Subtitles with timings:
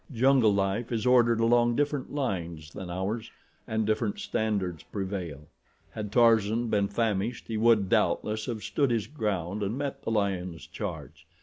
[0.11, 3.29] Jungle life is ordered along different lines than ours
[3.67, 5.41] and different standards prevail.
[5.91, 10.65] Had Tarzan been famished he would, doubtless, have stood his ground and met the lion's
[10.65, 11.27] charge.